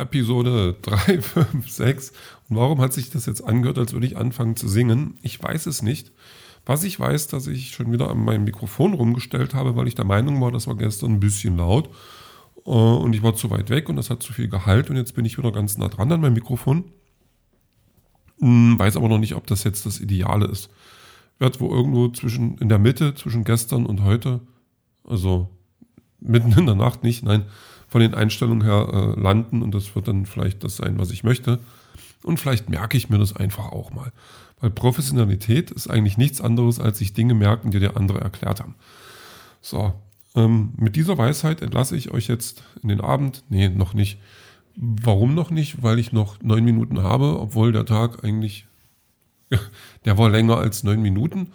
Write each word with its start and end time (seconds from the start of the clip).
Episode 0.00 0.76
3, 0.82 1.20
5, 1.22 1.70
6. 1.70 2.12
Und 2.48 2.56
warum 2.56 2.80
hat 2.80 2.92
sich 2.92 3.10
das 3.10 3.26
jetzt 3.26 3.42
angehört, 3.42 3.78
als 3.78 3.92
würde 3.92 4.06
ich 4.06 4.16
anfangen 4.16 4.56
zu 4.56 4.68
singen? 4.68 5.18
Ich 5.22 5.42
weiß 5.42 5.66
es 5.66 5.82
nicht. 5.82 6.12
Was 6.64 6.82
ich 6.82 6.98
weiß, 6.98 7.28
dass 7.28 7.46
ich 7.46 7.70
schon 7.70 7.92
wieder 7.92 8.10
an 8.10 8.24
meinem 8.24 8.44
Mikrofon 8.44 8.94
rumgestellt 8.94 9.54
habe, 9.54 9.76
weil 9.76 9.86
ich 9.86 9.94
der 9.94 10.04
Meinung 10.04 10.40
war, 10.40 10.50
das 10.50 10.66
war 10.66 10.76
gestern 10.76 11.12
ein 11.12 11.20
bisschen 11.20 11.56
laut. 11.56 11.88
Äh, 12.66 12.70
und 12.70 13.14
ich 13.14 13.22
war 13.22 13.34
zu 13.34 13.50
weit 13.50 13.70
weg 13.70 13.88
und 13.88 13.96
das 13.96 14.10
hat 14.10 14.22
zu 14.22 14.32
viel 14.32 14.48
Gehalt. 14.48 14.90
Und 14.90 14.96
jetzt 14.96 15.14
bin 15.14 15.24
ich 15.24 15.38
wieder 15.38 15.52
ganz 15.52 15.78
nah 15.78 15.88
dran 15.88 16.10
an 16.12 16.20
meinem 16.20 16.34
Mikrofon. 16.34 16.84
Hm, 18.40 18.78
weiß 18.78 18.96
aber 18.96 19.08
noch 19.08 19.18
nicht, 19.18 19.34
ob 19.34 19.46
das 19.46 19.64
jetzt 19.64 19.86
das 19.86 20.00
Ideale 20.00 20.46
ist. 20.46 20.70
Wird 21.38 21.60
wo 21.60 21.70
irgendwo 21.70 22.08
zwischen, 22.08 22.58
in 22.58 22.68
der 22.68 22.78
Mitte, 22.78 23.14
zwischen 23.14 23.44
gestern 23.44 23.86
und 23.86 24.02
heute, 24.02 24.40
also 25.04 25.50
mitten 26.20 26.52
in 26.52 26.66
der 26.66 26.74
Nacht 26.74 27.02
nicht, 27.04 27.24
nein, 27.24 27.44
von 27.88 28.00
den 28.00 28.14
Einstellungen 28.14 28.62
her 28.62 28.88
äh, 29.16 29.20
landen 29.20 29.62
und 29.62 29.74
das 29.74 29.94
wird 29.94 30.08
dann 30.08 30.26
vielleicht 30.26 30.64
das 30.64 30.76
sein, 30.76 30.98
was 30.98 31.10
ich 31.10 31.24
möchte. 31.24 31.60
Und 32.22 32.40
vielleicht 32.40 32.68
merke 32.68 32.96
ich 32.96 33.08
mir 33.08 33.18
das 33.18 33.36
einfach 33.36 33.66
auch 33.66 33.92
mal. 33.92 34.12
Weil 34.60 34.70
Professionalität 34.70 35.70
ist 35.70 35.88
eigentlich 35.88 36.16
nichts 36.16 36.40
anderes, 36.40 36.80
als 36.80 36.98
sich 36.98 37.12
Dinge 37.12 37.34
merken, 37.34 37.70
die 37.70 37.78
der 37.78 37.96
andere 37.96 38.20
erklärt 38.20 38.60
haben. 38.60 38.74
So, 39.60 39.94
ähm, 40.34 40.72
mit 40.76 40.96
dieser 40.96 41.18
Weisheit 41.18 41.62
entlasse 41.62 41.96
ich 41.96 42.10
euch 42.10 42.26
jetzt 42.28 42.64
in 42.82 42.88
den 42.88 43.00
Abend. 43.00 43.44
Nee, 43.48 43.68
noch 43.68 43.94
nicht. 43.94 44.18
Warum 44.76 45.34
noch 45.34 45.50
nicht? 45.50 45.82
Weil 45.82 45.98
ich 45.98 46.12
noch 46.12 46.42
neun 46.42 46.64
Minuten 46.64 47.02
habe, 47.02 47.38
obwohl 47.38 47.72
der 47.72 47.86
Tag 47.86 48.24
eigentlich, 48.24 48.66
der 50.04 50.18
war 50.18 50.30
länger 50.30 50.56
als 50.58 50.82
neun 50.84 51.02
Minuten. 51.02 51.52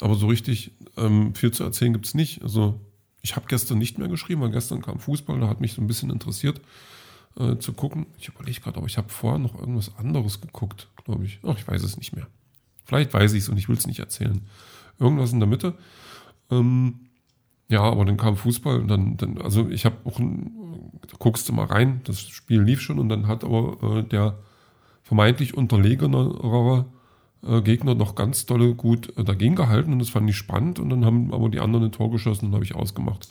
Aber 0.00 0.14
so 0.14 0.28
richtig 0.28 0.72
ähm, 0.96 1.34
viel 1.34 1.50
zu 1.50 1.64
erzählen 1.64 1.92
gibt 1.92 2.06
es 2.06 2.14
nicht. 2.14 2.42
Also 2.42 2.80
ich 3.28 3.36
habe 3.36 3.46
gestern 3.46 3.76
nicht 3.76 3.98
mehr 3.98 4.08
geschrieben, 4.08 4.40
weil 4.40 4.50
gestern 4.50 4.80
kam 4.80 4.98
Fußball, 4.98 5.38
da 5.38 5.48
hat 5.48 5.60
mich 5.60 5.74
so 5.74 5.82
ein 5.82 5.86
bisschen 5.86 6.08
interessiert 6.08 6.62
äh, 7.38 7.58
zu 7.58 7.74
gucken. 7.74 8.06
Ich 8.18 8.28
überlege 8.28 8.58
gerade, 8.62 8.78
aber 8.78 8.86
ich 8.86 8.96
habe 8.96 9.10
vorher 9.10 9.38
noch 9.38 9.54
irgendwas 9.58 9.94
anderes 9.98 10.40
geguckt, 10.40 10.88
glaube 11.04 11.26
ich. 11.26 11.38
Ach, 11.46 11.58
ich 11.58 11.68
weiß 11.68 11.82
es 11.82 11.98
nicht 11.98 12.16
mehr. 12.16 12.26
Vielleicht 12.84 13.12
weiß 13.12 13.34
ich 13.34 13.42
es 13.42 13.48
und 13.50 13.58
ich 13.58 13.68
will 13.68 13.76
es 13.76 13.86
nicht 13.86 13.98
erzählen. 13.98 14.40
Irgendwas 14.98 15.34
in 15.34 15.40
der 15.40 15.48
Mitte. 15.48 15.74
Ähm, 16.50 17.00
ja, 17.68 17.82
aber 17.82 18.06
dann 18.06 18.16
kam 18.16 18.34
Fußball 18.34 18.80
und 18.80 18.88
dann, 18.88 19.18
dann 19.18 19.36
also 19.42 19.68
ich 19.68 19.84
habe 19.84 19.96
auch, 20.04 20.18
ein, 20.18 20.50
da 21.06 21.14
guckst 21.18 21.46
du 21.50 21.52
mal 21.52 21.66
rein, 21.66 22.00
das 22.04 22.22
Spiel 22.22 22.62
lief 22.62 22.80
schon 22.80 22.98
und 22.98 23.10
dann 23.10 23.26
hat 23.26 23.44
aber 23.44 23.98
äh, 23.98 24.02
der 24.04 24.38
vermeintlich 25.02 25.52
unterlegenere 25.54 26.42
äh, 27.46 27.60
Gegner 27.62 27.94
noch 27.94 28.14
ganz 28.14 28.46
dolle 28.46 28.74
gut 28.74 29.16
äh, 29.16 29.24
dagegen 29.24 29.54
gehalten 29.54 29.92
und 29.92 29.98
das 29.98 30.10
fand 30.10 30.28
ich 30.28 30.36
spannend 30.36 30.78
und 30.78 30.90
dann 30.90 31.04
haben 31.04 31.32
aber 31.32 31.48
die 31.48 31.60
anderen 31.60 31.86
ein 31.86 31.92
Tor 31.92 32.10
geschossen 32.10 32.46
und 32.46 32.54
habe 32.54 32.64
ich 32.64 32.74
ausgemacht. 32.74 33.28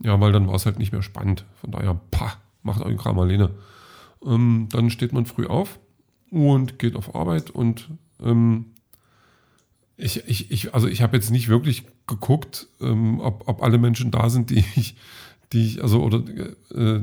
Ja, 0.00 0.20
weil 0.20 0.32
dann 0.32 0.46
war 0.46 0.54
es 0.54 0.66
halt 0.66 0.78
nicht 0.78 0.92
mehr 0.92 1.02
spannend. 1.02 1.44
Von 1.60 1.72
daher, 1.72 2.00
pah, 2.10 2.34
macht 2.62 2.82
euren 2.82 2.96
Kram 2.96 3.18
alleine. 3.18 3.50
Ähm, 4.24 4.68
dann 4.70 4.90
steht 4.90 5.12
man 5.12 5.26
früh 5.26 5.46
auf 5.46 5.78
und 6.30 6.78
geht 6.78 6.96
auf 6.96 7.14
Arbeit 7.14 7.50
und 7.50 7.88
ähm, 8.22 8.66
ich, 9.96 10.28
ich, 10.28 10.50
ich, 10.50 10.74
also 10.74 10.86
ich 10.86 11.02
habe 11.02 11.16
jetzt 11.16 11.30
nicht 11.30 11.48
wirklich 11.48 11.84
geguckt, 12.06 12.68
ähm, 12.80 13.20
ob, 13.20 13.48
ob 13.48 13.62
alle 13.62 13.78
Menschen 13.78 14.10
da 14.10 14.30
sind, 14.30 14.50
die 14.50 14.64
ich, 14.76 14.96
die 15.52 15.66
ich, 15.66 15.82
also 15.82 16.02
oder 16.02 16.22
äh, 16.74 17.00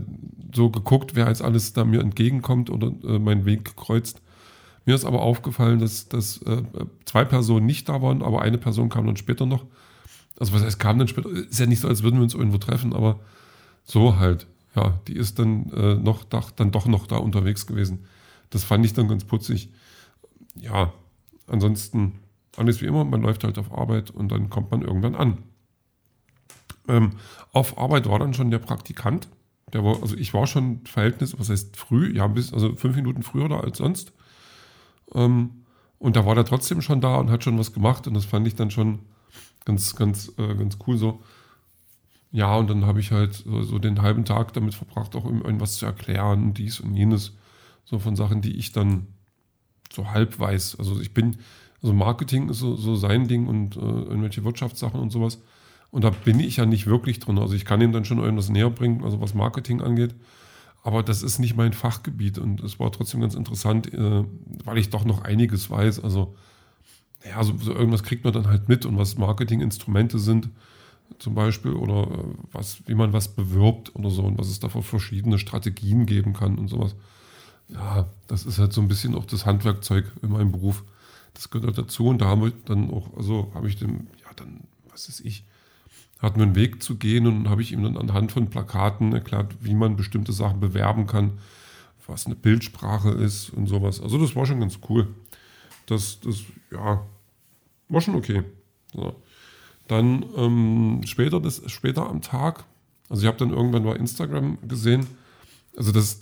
so 0.53 0.69
geguckt, 0.69 1.15
wer 1.15 1.27
jetzt 1.27 1.41
alles 1.41 1.73
da 1.73 1.83
mir 1.83 1.99
entgegenkommt 1.99 2.69
oder 2.69 2.91
äh, 3.03 3.19
meinen 3.19 3.45
Weg 3.45 3.75
kreuzt. 3.75 4.21
Mir 4.85 4.95
ist 4.95 5.05
aber 5.05 5.21
aufgefallen, 5.21 5.79
dass, 5.79 6.07
dass 6.09 6.41
äh, 6.43 6.63
zwei 7.05 7.25
Personen 7.25 7.65
nicht 7.65 7.89
da 7.89 8.01
waren, 8.01 8.21
aber 8.21 8.41
eine 8.41 8.57
Person 8.57 8.89
kam 8.89 9.07
dann 9.07 9.17
später 9.17 9.45
noch. 9.45 9.65
Also 10.39 10.53
was 10.53 10.63
heißt, 10.63 10.79
kam 10.79 10.99
dann 10.99 11.07
später? 11.07 11.29
Ist 11.29 11.59
ja 11.59 11.65
nicht 11.65 11.81
so, 11.81 11.87
als 11.87 12.03
würden 12.03 12.17
wir 12.17 12.23
uns 12.23 12.35
irgendwo 12.35 12.57
treffen, 12.57 12.93
aber 12.93 13.19
so 13.83 14.17
halt. 14.17 14.47
Ja, 14.75 14.99
die 15.07 15.15
ist 15.15 15.39
dann 15.39 15.71
äh, 15.71 15.95
noch 15.95 16.23
dann 16.25 16.71
doch 16.71 16.85
noch 16.85 17.07
da 17.07 17.17
unterwegs 17.17 17.65
gewesen. 17.65 18.05
Das 18.49 18.63
fand 18.63 18.85
ich 18.85 18.93
dann 18.93 19.07
ganz 19.07 19.23
putzig. 19.23 19.69
Ja, 20.55 20.93
ansonsten 21.47 22.19
alles 22.57 22.81
wie 22.81 22.85
immer, 22.85 23.05
man 23.05 23.21
läuft 23.21 23.43
halt 23.43 23.57
auf 23.57 23.71
Arbeit 23.71 24.11
und 24.11 24.29
dann 24.31 24.49
kommt 24.49 24.71
man 24.71 24.81
irgendwann 24.81 25.15
an. 25.15 25.37
Ähm, 26.87 27.11
auf 27.51 27.77
Arbeit 27.77 28.07
war 28.07 28.19
dann 28.19 28.33
schon 28.33 28.51
der 28.51 28.59
Praktikant. 28.59 29.27
Der 29.73 29.83
war, 29.83 30.01
also 30.01 30.15
ich 30.15 30.33
war 30.33 30.45
schon 30.45 30.81
Verhältnis, 30.85 31.37
was 31.39 31.49
heißt 31.49 31.75
früh, 31.75 32.15
ja, 32.15 32.27
bis, 32.27 32.53
also 32.53 32.75
fünf 32.75 32.95
Minuten 32.95 33.23
früher 33.23 33.49
da 33.49 33.61
als 33.61 33.77
sonst. 33.77 34.13
Ähm, 35.15 35.63
und 35.97 36.15
da 36.15 36.25
war 36.25 36.35
der 36.35 36.45
trotzdem 36.45 36.81
schon 36.81 37.01
da 37.01 37.15
und 37.15 37.31
hat 37.31 37.43
schon 37.43 37.57
was 37.57 37.73
gemacht 37.73 38.05
und 38.07 38.13
das 38.13 38.25
fand 38.25 38.45
ich 38.45 38.55
dann 38.55 38.69
schon 38.69 38.99
ganz, 39.63 39.95
ganz, 39.95 40.31
äh, 40.37 40.53
ganz 40.55 40.77
cool 40.85 40.97
so. 40.97 41.23
Ja, 42.31 42.57
und 42.57 42.69
dann 42.69 42.85
habe 42.85 42.99
ich 42.99 43.11
halt 43.11 43.33
so, 43.33 43.63
so, 43.63 43.79
den 43.79 44.01
halben 44.01 44.25
Tag 44.25 44.53
damit 44.53 44.73
verbracht, 44.75 45.15
auch 45.15 45.25
irgendwas 45.25 45.77
zu 45.77 45.85
erklären, 45.85 46.53
dies 46.53 46.81
und 46.81 46.93
jenes, 46.93 47.33
so 47.85 47.97
von 47.97 48.15
Sachen, 48.15 48.41
die 48.41 48.57
ich 48.57 48.73
dann 48.73 49.07
so 49.91 50.11
halb 50.11 50.37
weiß. 50.37 50.77
Also 50.77 50.99
ich 50.99 51.13
bin, 51.13 51.37
also 51.81 51.93
Marketing 51.93 52.49
ist 52.49 52.59
so, 52.59 52.75
so 52.75 52.95
sein 52.95 53.27
Ding 53.27 53.47
und 53.47 53.77
äh, 53.77 53.79
irgendwelche 53.79 54.43
Wirtschaftssachen 54.43 54.99
und 54.99 55.11
sowas. 55.11 55.39
Und 55.91 56.03
da 56.03 56.09
bin 56.09 56.41
ich 56.41 56.57
ja 56.57 56.65
nicht 56.65 56.87
wirklich 56.87 57.19
drin. 57.19 57.39
Also 57.39 57.55
ich 57.55 57.63
kann 57.63 57.79
ihm 57.79 57.93
dann 57.93 58.03
schon 58.03 58.19
irgendwas 58.19 58.49
näher 58.49 58.69
bringen, 58.69 59.03
also 59.03 59.21
was 59.21 59.33
Marketing 59.33 59.81
angeht. 59.81 60.13
Aber 60.85 61.01
das 61.01 61.23
ist 61.23 61.39
nicht 61.39 61.57
mein 61.57 61.73
Fachgebiet 61.73 62.37
und 62.37 62.61
es 62.61 62.79
war 62.79 62.91
trotzdem 62.91 63.19
ganz 63.19 63.33
interessant, 63.33 63.91
äh, 63.91 64.23
weil 64.65 64.77
ich 64.77 64.91
doch 64.91 65.03
noch 65.03 65.23
einiges 65.23 65.71
weiß. 65.71 66.03
Also, 66.03 66.35
ja, 67.27 67.43
so, 67.43 67.57
so, 67.57 67.73
irgendwas 67.73 68.03
kriegt 68.03 68.23
man 68.23 68.33
dann 68.33 68.45
halt 68.45 68.69
mit 68.69 68.85
und 68.85 68.95
was 68.95 69.17
Marketinginstrumente 69.17 70.19
sind, 70.19 70.49
zum 71.17 71.33
Beispiel, 71.33 71.73
oder 71.73 72.03
äh, 72.03 72.35
was, 72.51 72.87
wie 72.87 72.93
man 72.93 73.13
was 73.13 73.29
bewirbt 73.29 73.95
oder 73.95 74.11
so 74.11 74.21
und 74.25 74.37
was 74.37 74.47
es 74.47 74.59
da 74.59 74.69
für 74.69 74.83
verschiedene 74.83 75.39
Strategien 75.39 76.05
geben 76.05 76.33
kann 76.33 76.59
und 76.59 76.67
sowas. 76.67 76.95
Ja, 77.67 78.07
das 78.27 78.45
ist 78.45 78.59
halt 78.59 78.71
so 78.71 78.81
ein 78.81 78.87
bisschen 78.87 79.15
auch 79.15 79.25
das 79.25 79.47
Handwerkzeug 79.47 80.05
in 80.21 80.29
meinem 80.29 80.51
Beruf. 80.51 80.83
Das 81.33 81.49
gehört 81.49 81.79
dazu 81.79 82.09
und 82.09 82.21
da 82.21 82.27
haben 82.27 82.43
wir 82.43 82.51
dann 82.65 82.91
auch, 82.91 83.17
also 83.17 83.51
habe 83.55 83.67
ich 83.67 83.77
dem, 83.77 84.05
ja, 84.21 84.29
dann, 84.35 84.59
was 84.91 85.09
ist 85.09 85.21
ich, 85.21 85.45
hatten 86.25 86.39
wir 86.39 86.45
einen 86.45 86.55
Weg 86.55 86.81
zu 86.81 86.95
gehen 86.97 87.27
und 87.27 87.49
habe 87.49 87.61
ich 87.61 87.71
ihm 87.71 87.83
dann 87.83 87.97
anhand 87.97 88.31
von 88.31 88.49
Plakaten 88.49 89.13
erklärt, 89.13 89.55
wie 89.61 89.75
man 89.75 89.95
bestimmte 89.95 90.33
Sachen 90.33 90.59
bewerben 90.59 91.05
kann, 91.05 91.39
was 92.07 92.25
eine 92.25 92.35
Bildsprache 92.35 93.11
ist 93.11 93.51
und 93.51 93.67
sowas. 93.67 94.01
Also 94.01 94.17
das 94.17 94.35
war 94.35 94.45
schon 94.45 94.59
ganz 94.59 94.79
cool. 94.89 95.07
Das, 95.85 96.19
das 96.19 96.41
ja, 96.71 97.05
war 97.89 98.01
schon 98.01 98.15
okay. 98.15 98.43
So. 98.93 99.15
Dann 99.87 100.25
ähm, 100.35 101.01
später, 101.05 101.39
das, 101.39 101.61
später 101.67 102.09
am 102.09 102.21
Tag, 102.21 102.65
also 103.07 103.21
ich 103.21 103.27
habe 103.27 103.37
dann 103.37 103.51
irgendwann 103.51 103.83
bei 103.83 103.95
Instagram 103.95 104.57
gesehen, 104.67 105.05
also 105.77 105.91
das 105.91 106.19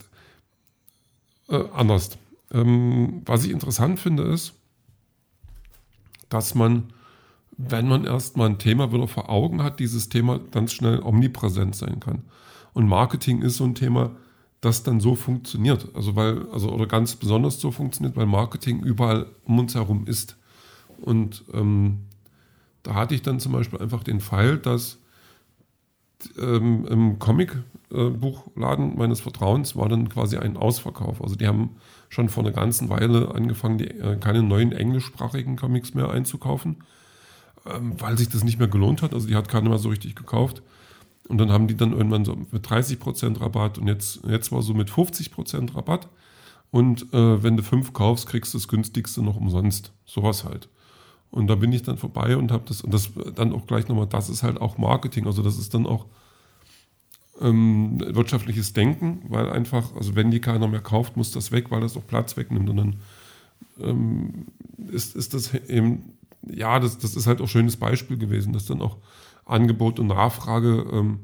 äh, 1.48 1.64
anders. 1.72 2.18
Ähm, 2.52 3.22
was 3.24 3.44
ich 3.44 3.50
interessant 3.50 3.98
finde, 3.98 4.24
ist, 4.24 4.52
dass 6.28 6.54
man 6.54 6.92
wenn 7.56 7.88
man 7.88 8.04
erstmal 8.04 8.48
ein 8.48 8.58
Thema 8.58 8.92
wieder 8.92 9.08
vor 9.08 9.30
Augen 9.30 9.62
hat, 9.62 9.80
dieses 9.80 10.08
Thema 10.08 10.40
ganz 10.50 10.72
schnell 10.72 11.00
omnipräsent 11.00 11.74
sein 11.74 12.00
kann. 12.00 12.22
Und 12.72 12.88
Marketing 12.88 13.42
ist 13.42 13.56
so 13.56 13.64
ein 13.64 13.74
Thema, 13.74 14.10
das 14.60 14.82
dann 14.82 15.00
so 15.00 15.14
funktioniert. 15.14 15.88
Also 15.94 16.16
weil, 16.16 16.48
also 16.50 16.70
oder 16.70 16.86
ganz 16.86 17.14
besonders 17.16 17.60
so 17.60 17.70
funktioniert, 17.70 18.16
weil 18.16 18.26
Marketing 18.26 18.82
überall 18.82 19.26
um 19.44 19.58
uns 19.58 19.74
herum 19.74 20.06
ist. 20.06 20.36
Und 21.00 21.44
ähm, 21.52 22.00
da 22.82 22.94
hatte 22.94 23.14
ich 23.14 23.22
dann 23.22 23.40
zum 23.40 23.52
Beispiel 23.52 23.80
einfach 23.80 24.02
den 24.02 24.20
Fall, 24.20 24.58
dass 24.58 24.98
ähm, 26.38 26.86
im 26.86 27.18
Comicbuchladen 27.18 28.96
meines 28.96 29.20
Vertrauens 29.20 29.76
war 29.76 29.88
dann 29.88 30.08
quasi 30.08 30.38
ein 30.38 30.56
Ausverkauf. 30.56 31.22
Also 31.22 31.36
die 31.36 31.46
haben 31.46 31.76
schon 32.08 32.28
vor 32.28 32.42
einer 32.42 32.52
ganzen 32.52 32.88
Weile 32.88 33.34
angefangen, 33.34 33.78
die, 33.78 33.88
äh, 33.88 34.16
keine 34.16 34.42
neuen 34.42 34.72
englischsprachigen 34.72 35.56
Comics 35.56 35.94
mehr 35.94 36.10
einzukaufen 36.10 36.78
ähm, 37.66 37.94
weil 37.98 38.18
sich 38.18 38.28
das 38.28 38.44
nicht 38.44 38.58
mehr 38.58 38.68
gelohnt 38.68 39.02
hat. 39.02 39.14
Also 39.14 39.26
die 39.26 39.36
hat 39.36 39.48
keiner 39.48 39.68
mehr 39.68 39.78
so 39.78 39.88
richtig 39.88 40.14
gekauft. 40.14 40.62
Und 41.28 41.38
dann 41.38 41.50
haben 41.50 41.68
die 41.68 41.76
dann 41.76 41.92
irgendwann 41.92 42.24
so 42.24 42.36
mit 42.50 42.66
30% 42.66 43.40
Rabatt 43.40 43.78
und 43.78 43.88
jetzt, 43.88 44.20
jetzt 44.26 44.52
war 44.52 44.60
so 44.60 44.74
mit 44.74 44.90
50% 44.90 45.74
Rabatt. 45.74 46.08
Und 46.70 47.12
äh, 47.14 47.42
wenn 47.42 47.56
du 47.56 47.62
fünf 47.62 47.92
kaufst, 47.92 48.26
kriegst 48.26 48.52
du 48.52 48.58
das 48.58 48.68
günstigste 48.68 49.22
noch 49.22 49.36
umsonst. 49.36 49.92
Sowas 50.04 50.44
halt. 50.44 50.68
Und 51.30 51.46
da 51.46 51.54
bin 51.54 51.72
ich 51.72 51.82
dann 51.82 51.96
vorbei 51.96 52.36
und 52.36 52.52
habe 52.52 52.64
das, 52.66 52.82
und 52.82 52.92
das 52.92 53.10
dann 53.34 53.52
auch 53.52 53.66
gleich 53.66 53.88
nochmal, 53.88 54.06
das 54.06 54.28
ist 54.28 54.42
halt 54.42 54.60
auch 54.60 54.76
Marketing. 54.76 55.26
Also 55.26 55.42
das 55.42 55.58
ist 55.58 55.72
dann 55.72 55.86
auch 55.86 56.06
ähm, 57.40 58.00
wirtschaftliches 58.00 58.72
Denken, 58.72 59.22
weil 59.28 59.50
einfach, 59.50 59.94
also 59.96 60.14
wenn 60.14 60.30
die 60.30 60.40
keiner 60.40 60.68
mehr 60.68 60.80
kauft, 60.80 61.16
muss 61.16 61.32
das 61.32 61.52
weg, 61.52 61.70
weil 61.70 61.80
das 61.80 61.96
auch 61.96 62.06
Platz 62.06 62.36
wegnimmt. 62.36 62.68
Und 62.68 62.76
dann 62.76 62.96
ähm, 63.80 64.46
ist, 64.90 65.16
ist 65.16 65.34
das 65.34 65.54
eben 65.54 66.14
ja, 66.46 66.80
das, 66.80 66.98
das 66.98 67.16
ist 67.16 67.26
halt 67.26 67.40
auch 67.40 67.44
ein 67.44 67.48
schönes 67.48 67.76
Beispiel 67.76 68.18
gewesen, 68.18 68.52
dass 68.52 68.66
dann 68.66 68.82
auch 68.82 68.98
Angebot 69.44 69.98
und 69.98 70.08
Nachfrage 70.08 70.86
ähm, 70.92 71.20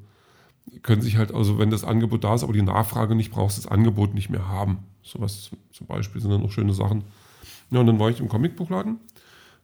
können 0.82 1.02
sich 1.02 1.16
halt, 1.16 1.34
also 1.34 1.58
wenn 1.58 1.70
das 1.70 1.84
Angebot 1.84 2.24
da 2.24 2.34
ist, 2.34 2.42
aber 2.42 2.52
die 2.52 2.62
Nachfrage 2.62 3.14
nicht, 3.14 3.30
brauchst 3.30 3.58
das 3.58 3.66
Angebot 3.66 4.14
nicht 4.14 4.30
mehr 4.30 4.48
haben. 4.48 4.78
Sowas 5.02 5.50
zum 5.72 5.86
Beispiel 5.86 6.20
sind 6.20 6.30
dann 6.30 6.44
auch 6.44 6.52
schöne 6.52 6.74
Sachen. 6.74 7.04
Ja, 7.70 7.80
und 7.80 7.86
dann 7.86 7.98
war 7.98 8.10
ich 8.10 8.20
im 8.20 8.28
Comicbuchladen 8.28 8.98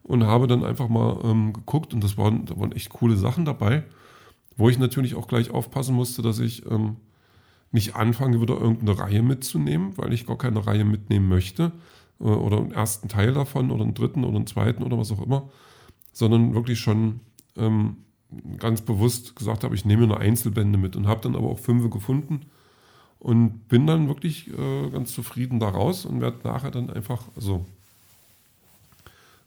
und 0.03 0.25
habe 0.25 0.47
dann 0.47 0.65
einfach 0.65 0.89
mal 0.89 1.19
ähm, 1.25 1.53
geguckt 1.53 1.93
und 1.93 2.03
das 2.03 2.17
waren, 2.17 2.47
da 2.47 2.59
waren 2.59 2.73
echt 2.73 2.91
coole 2.91 3.17
Sachen 3.17 3.45
dabei, 3.45 3.85
wo 4.57 4.69
ich 4.69 4.79
natürlich 4.79 5.15
auch 5.15 5.29
gleich 5.29 5.51
aufpassen 5.51 5.95
musste, 5.95 6.23
dass 6.23 6.39
ich 6.39 6.65
ähm, 6.71 6.97
nicht 7.73 7.97
anfange, 7.97 8.41
wieder 8.41 8.55
irgendeine 8.55 8.99
Reihe 8.99 9.23
mitzunehmen, 9.23 9.99
weil 9.99 10.13
ich 10.13 10.27
gar 10.27 10.39
keine 10.39 10.67
Reihe 10.67 10.85
mitnehmen 10.85 11.29
möchte. 11.29 11.73
Äh, 12.21 12.25
oder 12.25 12.59
einen 12.59 12.73
ersten 12.73 13.09
Teil 13.09 13.33
davon 13.33 13.71
oder 13.71 13.85
einen 13.85 13.95
dritten 13.95 14.25
oder 14.25 14.37
einen 14.37 14.47
zweiten 14.47 14.83
oder 14.83 14.99
was 14.99 15.13
auch 15.13 15.23
immer. 15.23 15.49
Sondern 16.13 16.55
wirklich 16.55 16.81
schon 16.81 17.21
ähm, 17.57 17.99
ganz 18.59 18.81
bewusst 18.81 19.37
gesagt 19.37 19.65
habe, 19.65 19.75
ich 19.75 19.85
nehme 19.85 20.07
nur 20.07 20.19
Einzelbände 20.19 20.79
mit 20.79 20.97
und 20.97 21.07
habe 21.07 21.21
dann 21.21 21.37
aber 21.37 21.49
auch 21.49 21.59
fünf 21.59 21.91
gefunden 21.91 22.47
und 23.19 23.69
bin 23.69 23.87
dann 23.87 24.09
wirklich 24.09 24.49
äh, 24.49 24.91
ganz 24.91 25.13
zufrieden 25.13 25.61
daraus 25.61 26.05
und 26.05 26.21
werde 26.21 26.39
nachher 26.45 26.71
dann 26.71 26.91
einfach, 26.91 27.23
also 27.35 27.65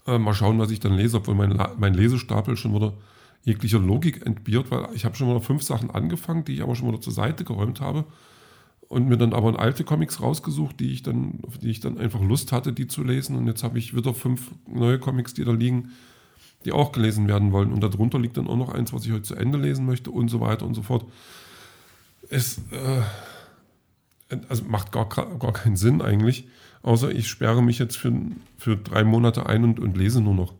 äh, 0.07 0.17
mal 0.17 0.33
schauen, 0.33 0.59
was 0.59 0.71
ich 0.71 0.79
dann 0.79 0.93
lese, 0.93 1.17
obwohl 1.17 1.35
mein, 1.35 1.59
mein 1.77 1.93
Lesestapel 1.93 2.55
schon 2.55 2.73
wieder 2.73 2.93
jeglicher 3.43 3.79
Logik 3.79 4.25
entbiert, 4.25 4.69
weil 4.69 4.87
ich 4.93 5.05
habe 5.05 5.15
schon 5.15 5.29
wieder 5.29 5.41
fünf 5.41 5.63
Sachen 5.63 5.91
angefangen, 5.91 6.45
die 6.45 6.53
ich 6.53 6.61
aber 6.61 6.75
schon 6.75 6.89
wieder 6.89 7.01
zur 7.01 7.13
Seite 7.13 7.43
geräumt 7.43 7.81
habe 7.81 8.05
und 8.89 9.07
mir 9.07 9.17
dann 9.17 9.33
aber 9.33 9.57
alte 9.59 9.83
Comics 9.83 10.19
rausgesucht, 10.19 10.79
die 10.79 10.91
ich 10.91 11.03
dann, 11.03 11.39
auf 11.43 11.59
die 11.59 11.69
ich 11.69 11.79
dann 11.79 11.99
einfach 11.99 12.21
Lust 12.21 12.51
hatte, 12.51 12.73
die 12.73 12.87
zu 12.87 13.03
lesen. 13.03 13.35
Und 13.37 13.45
jetzt 13.45 13.63
habe 13.63 13.77
ich 13.77 13.95
wieder 13.95 14.15
fünf 14.15 14.51
neue 14.67 14.99
Comics, 14.99 15.35
die 15.35 15.45
da 15.45 15.51
liegen, 15.51 15.91
die 16.65 16.71
auch 16.71 16.91
gelesen 16.91 17.27
werden 17.27 17.51
wollen. 17.51 17.71
Und 17.71 17.81
darunter 17.81 18.19
liegt 18.19 18.37
dann 18.37 18.47
auch 18.47 18.57
noch 18.57 18.73
eins, 18.73 18.91
was 18.91 19.05
ich 19.05 19.11
heute 19.11 19.21
zu 19.21 19.35
Ende 19.35 19.59
lesen 19.59 19.85
möchte 19.85 20.09
und 20.09 20.29
so 20.29 20.41
weiter 20.41 20.65
und 20.65 20.73
so 20.73 20.81
fort. 20.81 21.05
Es 22.29 22.57
äh, 22.71 24.35
also 24.49 24.63
macht 24.65 24.91
gar, 24.91 25.07
gar 25.07 25.53
keinen 25.53 25.75
Sinn 25.75 26.01
eigentlich, 26.01 26.47
außer 26.81 27.11
ich 27.11 27.27
sperre 27.27 27.61
mich 27.61 27.77
jetzt 27.77 27.95
für, 27.95 28.11
für 28.57 28.75
drei 28.75 29.03
Monate 29.03 29.45
ein 29.45 29.63
und, 29.63 29.79
und 29.79 29.97
lese 29.97 30.19
nur 30.19 30.33
noch. 30.33 30.55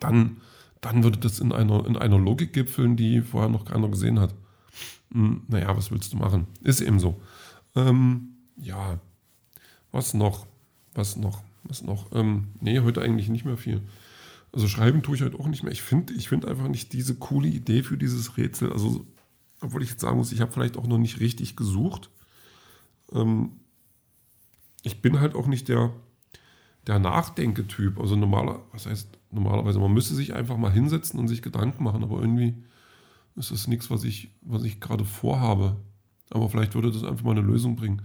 Dann, 0.00 0.38
dann 0.80 1.04
würde 1.04 1.18
das 1.18 1.38
in 1.38 1.52
einer, 1.52 1.86
in 1.86 1.96
einer 1.96 2.18
Logik 2.18 2.52
gipfeln, 2.52 2.96
die 2.96 3.22
vorher 3.22 3.48
noch 3.48 3.64
keiner 3.64 3.88
gesehen 3.88 4.18
hat. 4.18 4.34
Hm, 5.12 5.42
naja, 5.48 5.76
was 5.76 5.90
willst 5.90 6.12
du 6.12 6.16
machen? 6.16 6.46
Ist 6.62 6.80
eben 6.80 7.00
so. 7.00 7.20
Ähm, 7.74 8.34
ja, 8.56 9.00
was 9.92 10.14
noch? 10.14 10.46
Was 10.94 11.16
noch? 11.16 11.42
Was 11.64 11.82
noch? 11.82 12.12
Ähm, 12.12 12.48
nee, 12.60 12.80
heute 12.80 13.02
eigentlich 13.02 13.28
nicht 13.28 13.44
mehr 13.44 13.56
viel. 13.56 13.82
Also 14.52 14.68
schreiben 14.68 15.02
tue 15.02 15.16
ich 15.16 15.22
heute 15.22 15.38
auch 15.38 15.46
nicht 15.46 15.62
mehr. 15.62 15.72
Ich 15.72 15.82
finde 15.82 16.14
ich 16.14 16.28
find 16.28 16.46
einfach 16.46 16.68
nicht 16.68 16.92
diese 16.92 17.14
coole 17.14 17.48
Idee 17.48 17.82
für 17.82 17.98
dieses 17.98 18.36
Rätsel. 18.36 18.72
Also, 18.72 19.06
obwohl 19.60 19.82
ich 19.82 19.90
jetzt 19.90 20.00
sagen 20.00 20.16
muss, 20.16 20.32
ich 20.32 20.40
habe 20.40 20.52
vielleicht 20.52 20.76
auch 20.76 20.86
noch 20.86 20.98
nicht 20.98 21.20
richtig 21.20 21.56
gesucht. 21.56 22.10
Ähm, 23.12 23.52
ich 24.82 25.02
bin 25.02 25.20
halt 25.20 25.34
auch 25.34 25.46
nicht 25.46 25.68
der, 25.68 25.92
der 26.86 26.98
Nachdenketyp. 26.98 27.98
Also 28.00 28.16
normaler, 28.16 28.62
was 28.72 28.86
heißt 28.86 29.08
normalerweise, 29.30 29.78
man 29.78 29.92
müsste 29.92 30.14
sich 30.14 30.34
einfach 30.34 30.56
mal 30.56 30.72
hinsetzen 30.72 31.20
und 31.20 31.28
sich 31.28 31.42
Gedanken 31.42 31.84
machen, 31.84 32.02
aber 32.02 32.20
irgendwie 32.20 32.54
ist 33.38 33.50
das 33.50 33.68
nichts, 33.68 33.90
was 33.90 34.04
ich, 34.04 34.30
was 34.42 34.64
ich 34.64 34.80
gerade 34.80 35.04
vorhabe. 35.04 35.76
Aber 36.30 36.48
vielleicht 36.48 36.74
würde 36.74 36.90
das 36.90 37.04
einfach 37.04 37.24
mal 37.24 37.32
eine 37.32 37.40
Lösung 37.40 37.76
bringen. 37.76 38.02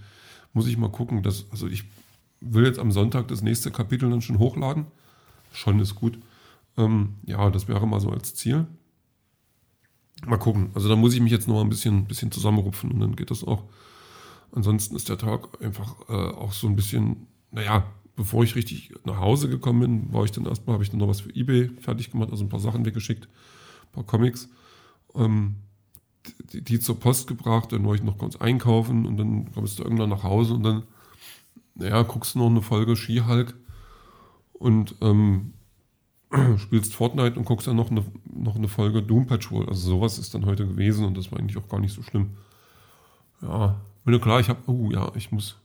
Muss 0.53 0.68
ich 0.68 0.77
mal 0.77 0.91
gucken. 0.91 1.24
Dass, 1.24 1.50
also 1.51 1.68
ich 1.68 1.83
will 2.39 2.65
jetzt 2.65 2.80
am 2.80 2.91
Sonntag 2.91 3.27
das 3.27 3.41
nächste 3.41 3.71
Kapitel 3.71 4.09
dann 4.09 4.21
schon 4.21 4.39
hochladen. 4.39 4.85
Schon 5.51 5.80
ist 5.80 5.95
gut. 5.95 6.19
Ähm, 6.77 7.15
ja, 7.25 7.50
das 7.50 7.68
wäre 7.68 7.85
mal 7.88 8.00
so 8.00 8.09
als 8.09 8.35
Ziel. 8.35 8.68
Mal 10.25 10.38
gucken. 10.38 10.71
Also 10.74 10.88
da 10.88 10.95
muss 10.95 11.13
ich 11.13 11.21
mich 11.21 11.31
jetzt 11.31 11.47
noch 11.47 11.56
mal 11.56 11.62
ein 11.62 11.69
bisschen, 11.69 12.06
bisschen 12.06 12.31
zusammenrupfen 12.31 12.91
und 12.91 13.00
dann 13.00 13.15
geht 13.15 13.31
das 13.31 13.44
auch. 13.44 13.63
Ansonsten 14.51 14.95
ist 14.95 15.09
der 15.09 15.18
Tag 15.18 15.62
einfach 15.62 15.95
äh, 16.07 16.13
auch 16.13 16.53
so 16.53 16.68
ein 16.68 16.75
bisschen, 16.75 17.27
naja, 17.51 17.85
bevor 18.15 18.44
ich 18.44 18.56
richtig 18.56 18.94
nach 19.03 19.18
Hause 19.18 19.50
gekommen 19.50 19.80
bin, 19.80 20.13
war 20.13 20.24
ich 20.24 20.31
dann 20.31 20.45
erstmal, 20.45 20.75
habe 20.75 20.83
ich 20.83 20.91
dann 20.91 21.00
noch 21.00 21.07
was 21.07 21.21
für 21.21 21.35
Ebay 21.35 21.71
fertig 21.80 22.12
gemacht, 22.12 22.30
also 22.31 22.45
ein 22.45 22.50
paar 22.50 22.59
Sachen 22.59 22.85
weggeschickt, 22.85 23.25
ein 23.25 23.91
paar 23.91 24.03
Comics 24.03 24.50
ähm, 25.15 25.56
die, 26.51 26.62
die, 26.62 26.80
zur 26.80 27.00
Post 27.00 27.27
gebracht, 27.27 27.71
dann 27.71 27.86
war 27.86 27.95
ich 27.95 28.04
noch 28.04 28.18
kurz 28.18 28.36
einkaufen 28.36 29.06
und 29.06 29.18
dann 29.18 29.51
kommst 29.51 29.80
du 29.80 29.83
irgendwann 29.83 30.10
nach 30.10 30.24
Hause 30.24 30.54
und 30.54 30.63
dann, 30.63 30.83
naja, 31.75 32.01
guckst 32.04 32.36
du 32.36 32.39
noch 32.39 32.50
eine 32.50 32.62
Folge 32.62 32.95
Skihulk 32.95 33.56
und 34.54 34.95
ähm, 35.01 35.54
spielst 36.57 36.95
Fortnite 36.95 37.38
und 37.38 37.45
guckst 37.45 37.68
dann 37.68 37.75
noch 37.75 37.92
eine, 37.92 38.06
noch 38.33 38.56
eine 38.56 38.68
Folge 38.68 39.04
Doom 39.04 39.27
Patrol. 39.27 39.68
Also 39.68 39.89
sowas 39.89 40.18
ist 40.18 40.33
dann 40.33 40.45
heute 40.45 40.65
gewesen 40.65 41.06
und 41.06 41.18
das 41.18 41.31
war 41.31 41.39
eigentlich 41.39 41.57
auch 41.57 41.68
gar 41.68 41.80
nicht 41.80 41.94
so 41.94 42.01
schlimm. 42.04 42.31
Ja, 43.42 43.81
wenn 44.06 44.21
klar, 44.21 44.39
ich 44.39 44.50
habe, 44.50 44.59
oh 44.68 44.89
ja, 44.92 45.12
ich 45.16 45.31
muss. 45.31 45.57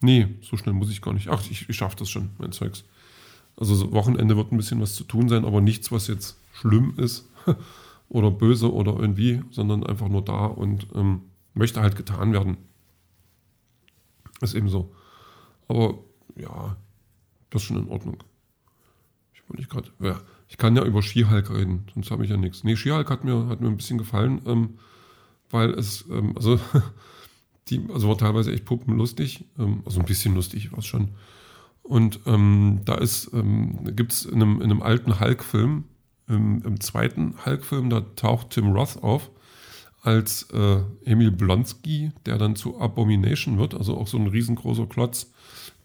Nee, 0.00 0.28
so 0.40 0.56
schnell 0.56 0.74
muss 0.74 0.90
ich 0.90 1.02
gar 1.02 1.12
nicht. 1.12 1.28
Ach, 1.28 1.42
ich, 1.50 1.68
ich 1.68 1.76
schaffe 1.76 1.96
das 1.96 2.08
schon, 2.08 2.30
mein 2.38 2.52
Zeugs. 2.52 2.84
Also 3.56 3.92
Wochenende 3.92 4.36
wird 4.36 4.52
ein 4.52 4.56
bisschen 4.56 4.80
was 4.80 4.94
zu 4.94 5.02
tun 5.02 5.28
sein, 5.28 5.44
aber 5.44 5.60
nichts, 5.60 5.90
was 5.90 6.06
jetzt 6.06 6.38
schlimm 6.52 6.94
ist. 6.96 7.28
oder 8.08 8.30
böse 8.30 8.72
oder 8.72 8.98
irgendwie, 8.98 9.42
sondern 9.50 9.84
einfach 9.84 10.08
nur 10.08 10.22
da 10.22 10.46
und 10.46 10.86
ähm, 10.94 11.22
möchte 11.54 11.80
halt 11.80 11.96
getan 11.96 12.32
werden. 12.32 12.56
Ist 14.40 14.54
eben 14.54 14.68
so. 14.68 14.94
Aber 15.66 15.98
ja, 16.36 16.76
das 17.50 17.62
ist 17.62 17.68
schon 17.68 17.78
in 17.78 17.88
Ordnung. 17.88 18.22
Ich 19.34 19.42
wollte 19.42 19.56
nicht 19.56 19.70
gerade. 19.70 19.90
Ja, 20.00 20.20
ich 20.48 20.56
kann 20.56 20.76
ja 20.76 20.84
über 20.84 21.02
Skihulk 21.02 21.50
reden, 21.50 21.86
sonst 21.92 22.10
habe 22.10 22.24
ich 22.24 22.30
ja 22.30 22.36
nichts. 22.36 22.64
Nee, 22.64 22.76
Skihulk 22.76 23.10
hat 23.10 23.24
mir, 23.24 23.48
hat 23.48 23.60
mir 23.60 23.68
ein 23.68 23.76
bisschen 23.76 23.98
gefallen, 23.98 24.40
ähm, 24.46 24.78
weil 25.50 25.70
es, 25.70 26.06
ähm, 26.10 26.32
also, 26.36 26.58
die, 27.68 27.86
also 27.92 28.08
war 28.08 28.16
teilweise 28.16 28.52
echt 28.52 28.64
puppenlustig, 28.64 29.44
ähm, 29.58 29.82
also 29.84 30.00
ein 30.00 30.06
bisschen 30.06 30.34
lustig 30.34 30.72
war 30.72 30.78
es 30.78 30.86
schon. 30.86 31.10
Und 31.82 32.20
ähm, 32.26 32.80
da 32.84 32.94
ist, 32.94 33.30
ähm, 33.32 33.96
gibt 33.96 34.12
es 34.12 34.24
in 34.24 34.40
in 34.40 34.62
einem 34.62 34.82
alten 34.82 35.20
Hulk-Film, 35.20 35.84
im, 36.28 36.62
im 36.62 36.80
zweiten 36.80 37.34
Hulk-Film, 37.44 37.90
da 37.90 38.00
taucht 38.16 38.50
Tim 38.50 38.72
Roth 38.72 39.02
auf 39.02 39.30
als 40.02 40.48
äh, 40.52 40.80
Emil 41.04 41.30
Blonsky, 41.30 42.12
der 42.24 42.38
dann 42.38 42.56
zu 42.56 42.80
Abomination 42.80 43.58
wird, 43.58 43.74
also 43.74 43.96
auch 43.96 44.06
so 44.06 44.16
ein 44.16 44.28
riesengroßer 44.28 44.86
Klotz, 44.86 45.30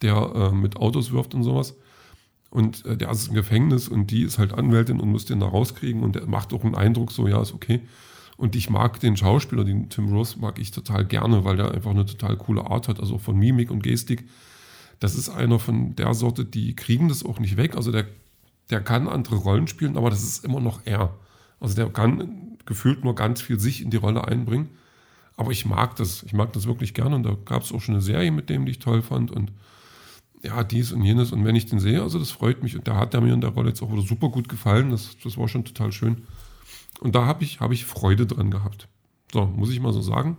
der 0.02 0.32
äh, 0.34 0.54
mit 0.54 0.76
Autos 0.76 1.12
wirft 1.12 1.34
und 1.34 1.42
sowas. 1.42 1.74
Und 2.50 2.86
äh, 2.86 2.96
der 2.96 3.10
ist 3.10 3.28
im 3.28 3.34
Gefängnis 3.34 3.88
und 3.88 4.10
die 4.10 4.22
ist 4.22 4.38
halt 4.38 4.52
Anwältin 4.52 5.00
und 5.00 5.10
muss 5.10 5.24
den 5.24 5.40
da 5.40 5.46
rauskriegen 5.46 6.02
und 6.02 6.14
der 6.14 6.26
macht 6.26 6.52
auch 6.52 6.64
einen 6.64 6.76
Eindruck, 6.76 7.10
so 7.10 7.26
ja, 7.26 7.42
ist 7.42 7.52
okay. 7.52 7.80
Und 8.36 8.56
ich 8.56 8.70
mag 8.70 9.00
den 9.00 9.16
Schauspieler, 9.16 9.64
den 9.64 9.90
Tim 9.90 10.12
Roth, 10.12 10.36
mag 10.40 10.58
ich 10.58 10.70
total 10.70 11.04
gerne, 11.04 11.44
weil 11.44 11.56
der 11.56 11.72
einfach 11.72 11.90
eine 11.90 12.06
total 12.06 12.36
coole 12.36 12.68
Art 12.68 12.88
hat, 12.88 13.00
also 13.00 13.18
von 13.18 13.36
Mimik 13.36 13.70
und 13.70 13.82
Gestik. 13.82 14.24
Das 15.00 15.16
ist 15.16 15.28
einer 15.28 15.58
von 15.58 15.96
der 15.96 16.14
Sorte, 16.14 16.44
die 16.44 16.74
kriegen 16.74 17.08
das 17.08 17.24
auch 17.24 17.38
nicht 17.38 17.56
weg. 17.56 17.76
Also 17.76 17.92
der 17.92 18.06
der 18.70 18.80
kann 18.80 19.08
andere 19.08 19.36
Rollen 19.36 19.66
spielen, 19.66 19.96
aber 19.96 20.10
das 20.10 20.22
ist 20.22 20.44
immer 20.44 20.60
noch 20.60 20.80
er. 20.84 21.14
Also 21.60 21.74
der 21.74 21.88
kann 21.90 22.58
gefühlt 22.66 23.04
nur 23.04 23.14
ganz 23.14 23.40
viel 23.40 23.60
sich 23.60 23.82
in 23.82 23.90
die 23.90 23.96
Rolle 23.96 24.26
einbringen. 24.26 24.70
Aber 25.36 25.50
ich 25.50 25.66
mag 25.66 25.96
das. 25.96 26.22
Ich 26.22 26.32
mag 26.32 26.52
das 26.52 26.66
wirklich 26.66 26.94
gerne. 26.94 27.16
Und 27.16 27.24
da 27.24 27.36
gab 27.44 27.62
es 27.62 27.72
auch 27.72 27.80
schon 27.80 27.94
eine 27.94 28.02
Serie 28.02 28.30
mit 28.30 28.48
dem, 28.50 28.64
die 28.64 28.72
ich 28.72 28.78
toll 28.78 29.02
fand. 29.02 29.30
Und 29.30 29.52
ja, 30.42 30.62
dies 30.62 30.92
und 30.92 31.02
jenes. 31.02 31.32
Und 31.32 31.44
wenn 31.44 31.56
ich 31.56 31.66
den 31.66 31.80
sehe, 31.80 32.02
also 32.02 32.18
das 32.18 32.30
freut 32.30 32.62
mich. 32.62 32.76
Und 32.76 32.86
da 32.86 32.96
hat 32.96 33.14
er 33.14 33.20
mir 33.20 33.34
in 33.34 33.40
der 33.40 33.50
Rolle 33.50 33.70
jetzt 33.70 33.82
auch 33.82 33.92
wieder 33.92 34.02
super 34.02 34.28
gut 34.28 34.48
gefallen. 34.48 34.90
Das, 34.90 35.16
das 35.22 35.36
war 35.36 35.48
schon 35.48 35.64
total 35.64 35.92
schön. 35.92 36.26
Und 37.00 37.14
da 37.14 37.26
habe 37.26 37.44
ich, 37.44 37.60
hab 37.60 37.72
ich 37.72 37.84
Freude 37.84 38.26
dran 38.26 38.50
gehabt. 38.50 38.88
So, 39.32 39.46
muss 39.46 39.70
ich 39.70 39.80
mal 39.80 39.92
so 39.92 40.00
sagen. 40.00 40.36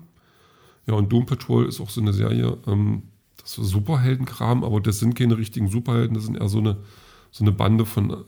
Ja, 0.88 0.94
und 0.94 1.12
Doom 1.12 1.26
Patrol 1.26 1.66
ist 1.66 1.82
auch 1.82 1.90
so 1.90 2.00
eine 2.00 2.14
Serie, 2.14 2.58
ähm, 2.68 3.04
das 3.42 3.58
ist 3.58 3.70
Superheldenkram, 3.70 4.64
aber 4.64 4.80
das 4.82 5.00
sind 5.00 5.16
keine 5.16 5.38
richtigen 5.38 5.68
Superhelden, 5.68 6.16
das 6.16 6.26
sind 6.26 6.38
eher 6.38 6.48
so 6.48 6.60
eine, 6.60 6.78
so 7.36 7.44
eine 7.44 7.52
Bande 7.52 7.86
von 7.86 8.24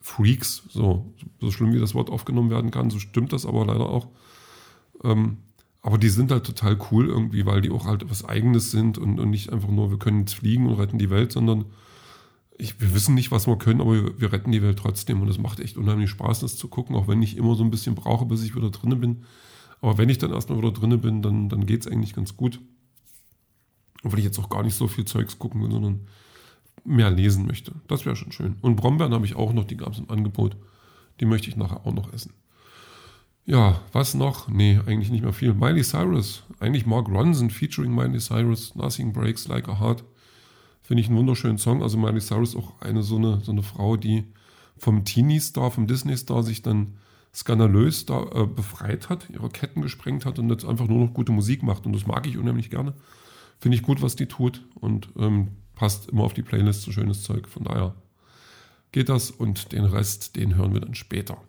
Freaks, 0.00 0.64
so, 0.68 1.14
so 1.40 1.52
schlimm 1.52 1.72
wie 1.72 1.78
das 1.78 1.94
Wort 1.94 2.10
aufgenommen 2.10 2.50
werden 2.50 2.72
kann, 2.72 2.90
so 2.90 2.98
stimmt 2.98 3.32
das 3.32 3.46
aber 3.46 3.64
leider 3.64 3.88
auch. 3.88 4.08
Ähm, 5.04 5.38
aber 5.80 5.96
die 5.96 6.08
sind 6.08 6.32
halt 6.32 6.44
total 6.44 6.76
cool 6.90 7.08
irgendwie, 7.08 7.46
weil 7.46 7.60
die 7.60 7.70
auch 7.70 7.86
halt 7.86 8.10
was 8.10 8.24
Eigenes 8.24 8.72
sind 8.72 8.98
und, 8.98 9.20
und 9.20 9.30
nicht 9.30 9.52
einfach 9.52 9.68
nur, 9.68 9.92
wir 9.92 9.98
können 10.00 10.20
jetzt 10.20 10.34
fliegen 10.34 10.66
und 10.66 10.74
retten 10.74 10.98
die 10.98 11.08
Welt, 11.08 11.30
sondern 11.30 11.66
ich, 12.58 12.80
wir 12.80 12.92
wissen 12.92 13.14
nicht, 13.14 13.30
was 13.30 13.46
wir 13.46 13.56
können, 13.58 13.80
aber 13.80 13.94
wir, 13.94 14.20
wir 14.20 14.32
retten 14.32 14.50
die 14.50 14.60
Welt 14.60 14.80
trotzdem. 14.80 15.22
Und 15.22 15.28
es 15.28 15.38
macht 15.38 15.60
echt 15.60 15.76
unheimlich 15.76 16.10
Spaß, 16.10 16.40
das 16.40 16.56
zu 16.56 16.66
gucken, 16.66 16.96
auch 16.96 17.06
wenn 17.06 17.22
ich 17.22 17.36
immer 17.36 17.54
so 17.54 17.62
ein 17.62 17.70
bisschen 17.70 17.94
brauche, 17.94 18.26
bis 18.26 18.42
ich 18.42 18.56
wieder 18.56 18.70
drinne 18.70 18.96
bin. 18.96 19.22
Aber 19.80 19.98
wenn 19.98 20.08
ich 20.08 20.18
dann 20.18 20.32
erstmal 20.32 20.58
wieder 20.58 20.72
drinne 20.72 20.98
bin, 20.98 21.22
dann, 21.22 21.48
dann 21.48 21.64
geht 21.64 21.82
es 21.82 21.86
eigentlich 21.86 22.12
ganz 22.12 22.36
gut. 22.36 22.58
Wenn 24.02 24.18
ich 24.18 24.24
jetzt 24.24 24.40
auch 24.40 24.48
gar 24.48 24.64
nicht 24.64 24.74
so 24.74 24.88
viel 24.88 25.04
Zeugs 25.04 25.38
gucken 25.38 25.62
will, 25.62 25.70
sondern 25.70 26.08
mehr 26.88 27.10
lesen 27.10 27.46
möchte. 27.46 27.72
Das 27.86 28.04
wäre 28.04 28.16
schon 28.16 28.32
schön. 28.32 28.56
Und 28.60 28.76
Brombeeren 28.76 29.12
habe 29.12 29.26
ich 29.26 29.36
auch 29.36 29.52
noch, 29.52 29.64
die 29.64 29.76
gab 29.76 29.92
es 29.92 29.98
im 29.98 30.10
Angebot. 30.10 30.56
Die 31.20 31.26
möchte 31.26 31.48
ich 31.48 31.56
nachher 31.56 31.86
auch 31.86 31.92
noch 31.92 32.12
essen. 32.12 32.32
Ja, 33.44 33.80
was 33.92 34.14
noch? 34.14 34.48
Nee, 34.48 34.78
eigentlich 34.86 35.10
nicht 35.10 35.22
mehr 35.22 35.32
viel. 35.32 35.54
Miley 35.54 35.82
Cyrus, 35.82 36.42
eigentlich 36.60 36.84
Mark 36.84 37.08
Ronson 37.08 37.48
featuring 37.50 37.94
Miley 37.94 38.18
Cyrus, 38.18 38.74
Nothing 38.74 39.12
Breaks 39.12 39.48
Like 39.48 39.68
a 39.68 39.80
Heart. 39.80 40.04
Finde 40.82 41.00
ich 41.00 41.08
einen 41.08 41.16
wunderschönen 41.16 41.58
Song. 41.58 41.82
Also 41.82 41.96
Miley 41.96 42.20
Cyrus 42.20 42.54
auch 42.54 42.80
eine 42.80 43.02
so 43.02 43.16
eine, 43.16 43.40
so 43.40 43.52
eine 43.52 43.62
Frau, 43.62 43.96
die 43.96 44.24
vom 44.76 45.04
Teenie-Star, 45.04 45.70
vom 45.70 45.86
Disney-Star 45.86 46.42
sich 46.42 46.62
dann 46.62 46.98
skandalös 47.34 48.06
da 48.06 48.22
äh, 48.34 48.46
befreit 48.46 49.08
hat, 49.08 49.28
ihre 49.30 49.48
Ketten 49.48 49.82
gesprengt 49.82 50.26
hat 50.26 50.38
und 50.38 50.50
jetzt 50.50 50.64
einfach 50.64 50.86
nur 50.86 50.98
noch 50.98 51.14
gute 51.14 51.32
Musik 51.32 51.62
macht. 51.62 51.86
Und 51.86 51.94
das 51.94 52.06
mag 52.06 52.26
ich 52.26 52.36
unheimlich 52.36 52.70
gerne. 52.70 52.94
Finde 53.58 53.76
ich 53.76 53.82
gut, 53.82 54.02
was 54.02 54.16
die 54.16 54.26
tut. 54.26 54.64
Und 54.74 55.08
ähm, 55.18 55.48
passt 55.78 56.10
immer 56.10 56.24
auf 56.24 56.34
die 56.34 56.42
Playlist, 56.42 56.82
so 56.82 56.92
schönes 56.92 57.22
Zeug. 57.22 57.48
Von 57.48 57.64
daher 57.64 57.94
geht 58.90 59.08
das 59.08 59.30
und 59.30 59.72
den 59.72 59.84
Rest, 59.84 60.34
den 60.34 60.56
hören 60.56 60.74
wir 60.74 60.80
dann 60.80 60.96
später. 60.96 61.40